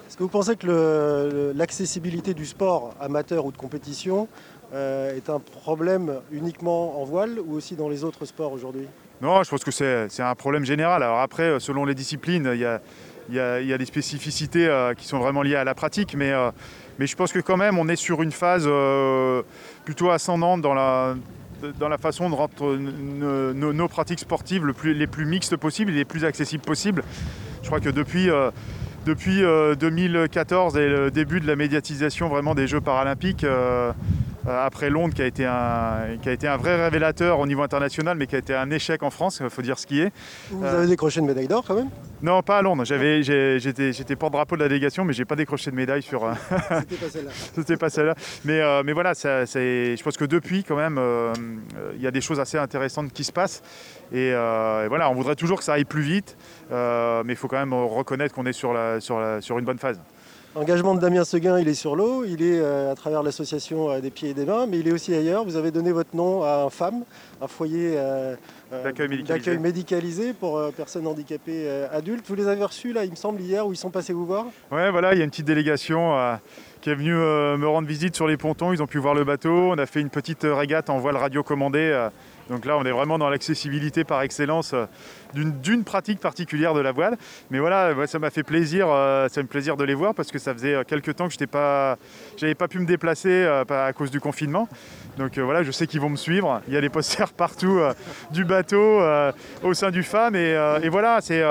Est-ce 0.08 0.16
que 0.16 0.22
vous 0.22 0.28
pensez 0.28 0.56
que 0.56 1.52
l'accessibilité 1.54 2.34
du 2.34 2.44
sport 2.44 2.94
amateur 3.00 3.44
ou 3.46 3.52
de 3.52 3.56
compétition 3.56 4.28
est 4.72 5.30
un 5.30 5.38
problème 5.38 6.20
uniquement 6.32 7.00
en 7.00 7.04
voile 7.04 7.38
ou 7.44 7.54
aussi 7.54 7.76
dans 7.76 7.88
les 7.88 8.02
autres 8.02 8.24
sports 8.24 8.52
aujourd'hui? 8.52 8.86
Non, 9.20 9.42
je 9.44 9.50
pense 9.50 9.62
que 9.62 9.70
c'est 9.70 10.22
un 10.22 10.34
problème 10.34 10.64
général. 10.64 11.04
Alors 11.04 11.20
après, 11.20 11.60
selon 11.60 11.84
les 11.84 11.94
disciplines, 11.94 12.50
il 12.52 12.60
y 12.60 13.38
a, 13.38 13.78
des 13.78 13.84
spécificités 13.84 14.68
qui 14.98 15.06
sont 15.06 15.20
vraiment 15.20 15.42
liées 15.42 15.54
à 15.54 15.64
la 15.64 15.76
pratique, 15.76 16.16
mais 16.16 16.32
Mais 17.00 17.06
je 17.06 17.16
pense 17.16 17.32
que 17.32 17.38
quand 17.38 17.56
même, 17.56 17.78
on 17.78 17.88
est 17.88 17.96
sur 17.96 18.22
une 18.22 18.30
phase 18.30 18.68
plutôt 19.86 20.10
ascendante 20.10 20.60
dans 20.60 20.74
la, 20.74 21.16
dans 21.78 21.88
la 21.88 21.96
façon 21.96 22.28
de 22.28 22.34
rendre 22.34 22.76
nos, 22.76 23.88
pratiques 23.88 24.20
sportives 24.20 24.66
les 24.84 25.06
plus 25.06 25.24
mixtes 25.24 25.56
possibles 25.56 25.92
et 25.92 25.94
les 25.94 26.04
plus 26.04 26.26
accessibles 26.26 26.62
possibles. 26.62 27.02
Je 27.62 27.68
crois 27.68 27.80
que 27.80 27.88
depuis, 27.88 28.28
depuis 29.06 29.40
2014 29.78 30.76
et 30.76 30.88
le 30.88 31.10
début 31.10 31.40
de 31.40 31.46
la 31.46 31.56
médiatisation 31.56 32.28
vraiment 32.28 32.54
des 32.54 32.66
Jeux 32.66 32.82
paralympiques, 32.82 33.44
euh, 33.44 33.92
après 34.46 34.90
Londres 34.90 35.14
qui 35.14 35.22
a, 35.22 35.26
été 35.26 35.44
un, 35.44 36.16
qui 36.22 36.28
a 36.28 36.32
été 36.32 36.48
un 36.48 36.56
vrai 36.56 36.76
révélateur 36.82 37.38
au 37.38 37.46
niveau 37.46 37.62
international, 37.62 38.16
mais 38.16 38.26
qui 38.26 38.36
a 38.36 38.38
été 38.38 38.54
un 38.54 38.70
échec 38.70 39.02
en 39.02 39.10
France, 39.10 39.40
il 39.42 39.50
faut 39.50 39.62
dire 39.62 39.78
ce 39.78 39.86
qui 39.86 40.00
est. 40.00 40.12
Vous 40.50 40.64
avez 40.64 40.86
décroché 40.86 41.20
une 41.20 41.26
médaille 41.26 41.48
d'or 41.48 41.64
quand 41.66 41.74
même? 41.74 41.90
Non, 42.22 42.42
pas 42.42 42.58
à 42.58 42.62
Londres. 42.62 42.84
J'étais 42.84 44.16
porte-drapeau 44.16 44.56
de 44.56 44.62
la 44.62 44.68
délégation, 44.68 45.04
mais 45.04 45.12
j'ai 45.12 45.24
pas 45.24 45.36
décroché 45.36 45.70
de 45.70 45.76
médaille 45.76 46.02
sur. 46.02 46.24
Euh, 46.24 46.32
C'était 46.80 46.96
pas 46.96 47.10
celle-là. 47.10 47.30
C'était 47.54 47.76
pas 47.76 47.90
celle-là. 47.90 48.14
Mais, 48.44 48.60
euh, 48.60 48.82
mais 48.84 48.92
voilà, 48.92 49.12
je 49.14 50.02
pense 50.02 50.16
que 50.16 50.24
depuis, 50.24 50.64
quand 50.64 50.76
même, 50.76 51.00
il 51.94 52.00
y 52.00 52.06
a 52.06 52.10
des 52.10 52.20
choses 52.20 52.40
assez 52.40 52.58
intéressantes 52.58 53.12
qui 53.12 53.24
se 53.24 53.32
passent. 53.32 53.62
Et, 54.12 54.32
voilà, 54.32 55.10
on 55.10 55.14
voudrait 55.14 55.36
toujours 55.36 55.58
que 55.58 55.64
ça 55.64 55.74
aille 55.74 55.84
plus 55.84 56.02
vite, 56.02 56.36
mais 56.70 57.32
il 57.32 57.36
faut 57.36 57.48
quand 57.48 57.58
même 57.58 57.74
reconnaître 57.74 58.34
qu'on 58.34 58.46
est 58.46 58.52
sur, 58.52 58.72
la, 58.72 59.00
sur, 59.00 59.20
la, 59.20 59.40
sur 59.40 59.58
une 59.58 59.64
bonne 59.64 59.78
phase. 59.78 60.00
L'engagement 60.56 60.96
de 60.96 61.00
Damien 61.00 61.22
Seguin, 61.22 61.60
il 61.60 61.68
est 61.68 61.74
sur 61.74 61.94
l'eau, 61.94 62.24
il 62.24 62.42
est 62.42 62.58
euh, 62.58 62.90
à 62.90 62.96
travers 62.96 63.22
l'association 63.22 63.88
euh, 63.88 64.00
des 64.00 64.10
pieds 64.10 64.30
et 64.30 64.34
des 64.34 64.44
mains, 64.44 64.66
mais 64.66 64.80
il 64.80 64.88
est 64.88 64.92
aussi 64.92 65.14
ailleurs. 65.14 65.44
Vous 65.44 65.54
avez 65.54 65.70
donné 65.70 65.92
votre 65.92 66.16
nom 66.16 66.42
à 66.42 66.64
un 66.64 66.70
FAM, 66.70 67.04
un 67.40 67.46
foyer 67.46 67.92
euh, 67.94 68.34
d'accueil 68.82 69.58
médicalisé. 69.58 70.32
pour 70.32 70.60
personnes 70.72 71.06
handicapées 71.06 71.70
adultes. 71.92 72.24
Vous 72.26 72.34
les 72.34 72.48
avez 72.48 72.64
reçus 72.64 72.92
là, 72.92 73.04
il 73.04 73.12
me 73.12 73.16
semble, 73.16 73.40
hier, 73.40 73.64
où 73.64 73.72
ils 73.72 73.76
sont 73.76 73.90
passés 73.90 74.12
vous 74.12 74.26
voir? 74.26 74.46
Ouais, 74.72 74.90
voilà, 74.90 75.14
il 75.14 75.18
y 75.18 75.20
a 75.20 75.24
une 75.24 75.30
petite 75.30 75.46
délégation 75.46 76.16
qui 76.80 76.90
est 76.90 76.94
venue 76.96 77.14
me 77.14 77.66
rendre 77.68 77.86
visite 77.86 78.16
sur 78.16 78.26
les 78.26 78.36
pontons. 78.36 78.72
Ils 78.72 78.82
ont 78.82 78.88
pu 78.88 78.98
voir 78.98 79.14
le 79.14 79.22
bateau. 79.22 79.70
On 79.70 79.78
a 79.78 79.86
fait 79.86 80.00
une 80.00 80.10
petite 80.10 80.42
régate 80.42 80.90
en 80.90 80.98
voile 80.98 81.16
radiocommandée 81.16 82.08
donc 82.50 82.64
là, 82.64 82.76
on 82.76 82.84
est 82.84 82.90
vraiment 82.90 83.16
dans 83.16 83.30
l'accessibilité 83.30 84.02
par 84.02 84.22
excellence 84.22 84.72
euh, 84.74 84.86
d'une 85.34 85.84
pratique 85.84 86.18
particulière 86.18 86.74
de 86.74 86.80
la 86.80 86.90
voile. 86.90 87.16
Mais 87.50 87.60
voilà, 87.60 87.94
ça 88.08 88.18
m'a 88.18 88.30
fait 88.30 88.42
plaisir, 88.42 88.88
euh, 88.90 89.28
ça 89.28 89.40
me 89.40 89.46
plaisir 89.46 89.76
de 89.76 89.84
les 89.84 89.94
voir 89.94 90.16
parce 90.16 90.32
que 90.32 90.40
ça 90.40 90.52
faisait 90.52 90.74
euh, 90.74 90.82
quelques 90.82 91.14
temps 91.14 91.28
que 91.28 91.34
je 91.34 91.38
n'avais 91.38 91.46
pas, 91.46 91.96
pas 92.58 92.68
pu 92.68 92.80
me 92.80 92.86
déplacer 92.86 93.46
à 93.46 93.92
cause 93.92 94.10
du 94.10 94.20
confinement. 94.20 94.68
Donc 95.16 95.38
voilà, 95.38 95.62
je 95.62 95.70
sais 95.70 95.86
qu'ils 95.86 96.00
vont 96.00 96.10
me 96.10 96.16
suivre. 96.16 96.60
Il 96.66 96.74
y 96.74 96.76
a 96.76 96.80
des 96.80 96.88
posters 96.88 97.32
partout 97.32 97.80
du 98.32 98.44
bateau 98.44 99.00
au 99.62 99.74
sein 99.74 99.92
du 99.92 100.02
FAM. 100.02 100.34
Et 100.34 100.88
voilà, 100.88 101.20
c'est 101.20 101.44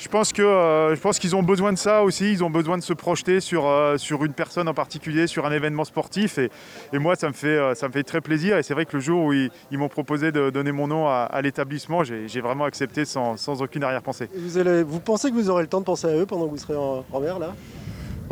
je 0.00 0.08
pense 0.08 0.32
que 0.32 0.40
euh, 0.40 0.94
je 0.94 1.00
pense 1.00 1.18
qu'ils 1.18 1.36
ont 1.36 1.42
besoin 1.42 1.72
de 1.72 1.78
ça 1.78 2.02
aussi. 2.02 2.32
Ils 2.32 2.42
ont 2.42 2.48
besoin 2.48 2.78
de 2.78 2.82
se 2.82 2.94
projeter 2.94 3.40
sur, 3.40 3.66
euh, 3.66 3.98
sur 3.98 4.24
une 4.24 4.32
personne 4.32 4.66
en 4.66 4.72
particulier, 4.72 5.26
sur 5.26 5.44
un 5.44 5.52
événement 5.52 5.84
sportif. 5.84 6.38
Et, 6.38 6.50
moi, 6.98 7.16
ça 7.16 7.28
me, 7.28 7.34
fait, 7.34 7.48
euh, 7.48 7.74
ça 7.74 7.86
me 7.86 7.92
fait 7.92 8.02
très 8.02 8.22
plaisir. 8.22 8.56
Et 8.56 8.62
c'est 8.62 8.72
vrai 8.72 8.86
que 8.86 8.96
le 8.96 9.00
jour 9.00 9.26
où 9.26 9.32
ils, 9.34 9.50
m'ont 9.72 9.90
proposé 9.90 10.32
de 10.32 10.48
donner 10.48 10.72
mon 10.72 10.88
nom 10.88 11.06
à, 11.06 11.40
l'établissement, 11.42 12.02
j'ai 12.02 12.40
vraiment 12.40 12.64
accepté 12.64 13.04
sans, 13.04 13.36
aucune 13.60 13.84
arrière-pensée. 13.84 14.30
Vous, 14.34 14.60
vous 14.86 15.00
pensez 15.00 15.30
que 15.30 15.34
vous 15.34 15.50
aurez 15.50 15.62
le 15.62 15.68
temps 15.68 15.80
de 15.80 15.84
penser 15.84 16.06
à 16.06 16.16
eux 16.16 16.26
pendant 16.26 16.46
que 16.46 16.50
vous 16.50 16.58
serez 16.58 16.76
en 16.76 17.20
mer 17.20 17.38
là? 17.38 17.54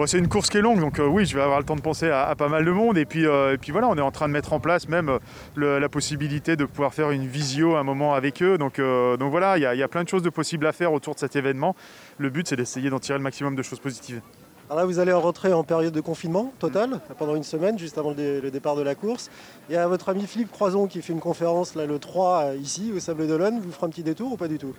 C'est 0.06 0.18
une 0.18 0.28
course 0.28 0.48
qui 0.48 0.58
est 0.58 0.62
longue, 0.62 0.78
donc 0.78 1.00
euh, 1.00 1.06
oui, 1.06 1.26
je 1.26 1.34
vais 1.34 1.42
avoir 1.42 1.58
le 1.58 1.64
temps 1.64 1.74
de 1.74 1.80
penser 1.80 2.08
à, 2.08 2.32
pas 2.36 2.48
mal 2.48 2.64
de 2.64 2.70
monde. 2.70 2.96
Et 2.98 3.04
puis, 3.04 3.26
euh, 3.26 3.56
et 3.56 3.72
voilà, 3.72 3.88
on 3.88 3.96
est 3.96 4.00
en 4.00 4.12
train 4.12 4.28
de 4.28 4.32
mettre 4.32 4.52
en 4.52 4.60
place 4.60 4.88
même 4.88 5.18
euh, 5.58 5.80
la 5.80 5.88
possibilité 5.88 6.54
de 6.54 6.64
pouvoir 6.64 6.94
faire 6.94 7.10
une 7.10 7.26
visio 7.26 7.74
un 7.74 7.82
moment 7.82 8.14
avec 8.14 8.40
eux. 8.42 8.58
Donc, 8.58 8.80
donc 8.80 9.30
voilà, 9.30 9.58
il 9.58 9.62
y, 9.62 9.82
a 9.82 9.88
plein 9.88 10.04
de 10.04 10.08
choses 10.08 10.22
de 10.22 10.30
possibles 10.30 10.66
à 10.66 10.72
faire 10.72 10.92
autour 10.92 11.14
de 11.14 11.20
cet 11.20 11.34
événement. 11.34 11.74
Le 12.18 12.30
but, 12.30 12.46
c'est 12.46 12.54
d'essayer 12.54 12.90
d'en 12.90 13.00
tirer 13.00 13.18
le 13.18 13.24
maximum 13.24 13.56
de 13.56 13.62
choses 13.62 13.80
positives. 13.80 14.20
Alors 14.68 14.80
là, 14.80 14.86
vous 14.86 15.00
allez 15.00 15.12
rentrer 15.12 15.52
en 15.52 15.64
période 15.64 15.94
de 15.94 16.00
confinement 16.00 16.52
total 16.58 17.00
pendant 17.18 17.34
une 17.34 17.42
semaine, 17.42 17.78
juste 17.78 17.98
avant 17.98 18.14
le, 18.16 18.50
départ 18.50 18.76
de 18.76 18.82
la 18.82 18.94
course. 18.94 19.30
Il 19.68 19.74
y 19.74 19.76
a 19.76 19.88
votre 19.88 20.10
ami 20.10 20.26
Philippe 20.26 20.52
Croison 20.52 20.86
qui 20.86 21.02
fait 21.02 21.12
une 21.12 21.20
conférence 21.20 21.74
le 21.74 21.98
3 21.98 22.54
ici, 22.60 22.92
au 22.94 23.00
Sable 23.00 23.26
d'Olonne. 23.26 23.60
Vous 23.60 23.72
ferez 23.72 23.86
un 23.86 23.90
petit 23.90 24.02
détour 24.04 24.32
ou 24.32 24.36
pas 24.36 24.48
du 24.48 24.58
tout? 24.58 24.74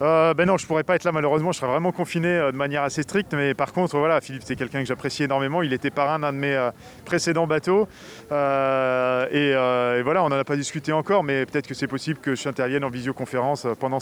Euh, 0.00 0.34
ben 0.34 0.46
non, 0.46 0.56
je 0.56 0.66
pourrais 0.66 0.82
pas 0.82 0.96
être 0.96 1.04
là 1.04 1.12
malheureusement, 1.12 1.52
je 1.52 1.58
serais 1.58 1.70
vraiment 1.70 1.92
confiné 1.92 2.28
euh, 2.28 2.52
de 2.52 2.56
manière 2.56 2.82
assez 2.82 3.02
stricte. 3.02 3.34
Mais 3.34 3.54
par 3.54 3.72
contre, 3.72 3.98
voilà, 3.98 4.20
Philippe, 4.20 4.42
c'est 4.44 4.56
quelqu'un 4.56 4.80
que 4.80 4.86
j'apprécie 4.86 5.24
énormément. 5.24 5.62
Il 5.62 5.72
était 5.72 5.90
parrain 5.90 6.18
d'un 6.18 6.32
de 6.32 6.38
mes 6.38 6.54
euh, 6.54 6.70
précédents 7.04 7.46
bateaux. 7.46 7.88
Et, 8.30 9.52
voilà, 10.02 10.24
on 10.24 10.28
n'en 10.28 10.38
a 10.38 10.44
pas 10.44 10.56
discuté 10.56 10.92
encore, 10.92 11.22
mais 11.22 11.46
peut-être 11.46 11.66
que 11.66 11.74
c'est 11.74 11.86
possible 11.86 12.18
que 12.18 12.34
je 12.34 12.48
intervienne 12.48 12.84
en 12.84 12.90
visioconférence 12.90 13.66
pendant, 13.78 13.98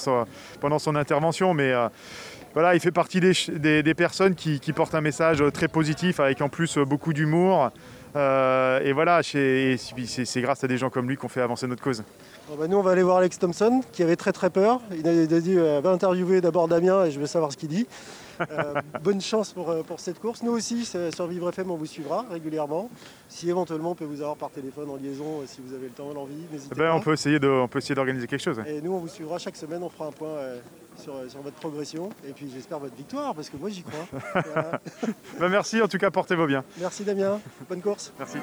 pendant 0.60 0.78
son 0.78 0.96
intervention. 0.96 1.54
Mais 1.54 1.72
voilà, 2.54 2.74
il 2.74 2.80
fait 2.80 2.90
partie 2.90 3.20
des, 3.20 3.94
personnes 3.94 4.34
qui, 4.34 4.72
portent 4.72 4.94
un 4.94 5.00
message 5.00 5.42
très 5.52 5.68
positif, 5.68 6.20
avec 6.20 6.40
en 6.40 6.48
plus 6.48 6.78
beaucoup 6.78 7.12
d'humour. 7.12 7.70
Et 8.14 8.92
voilà, 8.92 9.22
c'est 9.22 9.78
grâce 10.36 10.64
à 10.64 10.68
des 10.68 10.78
gens 10.78 10.90
comme 10.90 11.08
lui 11.08 11.16
qu'on 11.16 11.28
fait 11.28 11.40
avancer 11.40 11.66
notre 11.66 11.82
cause. 11.82 12.02
Bah, 12.58 12.66
nous, 12.66 12.78
on 12.78 12.82
va 12.82 12.90
aller 12.90 13.04
voir 13.04 13.18
Alex 13.18 13.38
Thompson, 13.38 13.80
qui 13.92 14.02
avait 14.02 14.16
très 14.16 14.32
très 14.32 14.50
peur. 14.50 14.80
Il 14.92 15.06
a, 15.06 15.40
dit 15.40 15.56
euh, 15.56 15.80
va 15.80 15.90
interviewer 15.90 16.40
d'abord 16.40 16.66
Damien 16.66 17.04
et 17.04 17.12
je 17.12 17.20
vais 17.20 17.28
savoir 17.28 17.52
ce 17.52 17.56
qu'il 17.56 17.68
dit. 17.68 17.86
Euh, 18.50 18.74
bonne 19.02 19.20
chance 19.20 19.52
pour, 19.52 19.70
euh, 19.70 19.82
pour 19.82 20.00
cette 20.00 20.18
course. 20.18 20.42
Nous 20.42 20.52
aussi, 20.52 20.84
sur 20.84 21.26
Vivre 21.26 21.48
FM, 21.48 21.70
on 21.70 21.76
vous 21.76 21.86
suivra 21.86 22.24
régulièrement. 22.30 22.90
Si 23.28 23.48
éventuellement 23.48 23.92
on 23.92 23.94
peut 23.94 24.04
vous 24.04 24.20
avoir 24.20 24.36
par 24.36 24.50
téléphone 24.50 24.90
en 24.90 24.96
liaison, 24.96 25.42
si 25.46 25.60
vous 25.64 25.74
avez 25.74 25.86
le 25.86 25.92
temps 25.92 26.12
l'envie, 26.12 26.46
n'hésitez 26.50 26.74
ben, 26.74 26.90
pas. 26.90 26.94
On 26.94 27.00
peut 27.00 27.12
essayer 27.12 27.38
d'organiser 27.38 28.26
quelque 28.26 28.42
chose. 28.42 28.60
Et 28.66 28.80
nous, 28.80 28.92
on 28.92 28.98
vous 28.98 29.08
suivra 29.08 29.38
chaque 29.38 29.56
semaine, 29.56 29.82
on 29.82 29.90
fera 29.90 30.06
un 30.06 30.12
point 30.12 30.36
sur, 30.96 31.14
sur, 31.28 31.40
votre 31.40 31.56
progression. 31.56 32.10
Et 32.28 32.32
puis 32.32 32.50
j'espère 32.52 32.78
votre 32.78 32.96
victoire, 32.96 33.34
parce 33.34 33.48
que 33.48 33.56
moi 33.56 33.70
j'y 33.70 33.82
crois. 33.82 34.42
Ben, 35.38 35.48
merci, 35.48 35.80
en 35.80 35.88
tout 35.88 35.98
cas, 35.98 36.10
portez-vous 36.10 36.46
bien. 36.46 36.64
Merci 36.78 37.04
Damien, 37.04 37.40
bonne 37.68 37.80
course. 37.80 38.12
Merci. 38.18 38.38